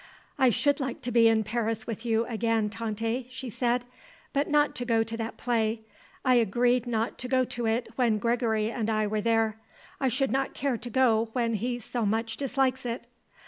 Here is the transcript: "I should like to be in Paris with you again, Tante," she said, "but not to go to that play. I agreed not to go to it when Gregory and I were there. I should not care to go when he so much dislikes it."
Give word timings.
"I 0.39 0.49
should 0.49 0.79
like 0.79 1.01
to 1.03 1.11
be 1.11 1.27
in 1.27 1.43
Paris 1.43 1.85
with 1.85 2.07
you 2.07 2.25
again, 2.25 2.71
Tante," 2.71 3.27
she 3.29 3.51
said, 3.51 3.85
"but 4.33 4.49
not 4.49 4.73
to 4.77 4.83
go 4.83 5.03
to 5.03 5.15
that 5.15 5.37
play. 5.37 5.81
I 6.25 6.33
agreed 6.41 6.87
not 6.87 7.19
to 7.19 7.27
go 7.27 7.45
to 7.45 7.67
it 7.67 7.87
when 7.97 8.17
Gregory 8.17 8.71
and 8.71 8.89
I 8.89 9.05
were 9.05 9.21
there. 9.21 9.59
I 9.99 10.07
should 10.07 10.31
not 10.31 10.55
care 10.55 10.75
to 10.79 10.89
go 10.89 11.29
when 11.33 11.53
he 11.53 11.77
so 11.77 12.03
much 12.03 12.35
dislikes 12.37 12.83
it." 12.83 13.05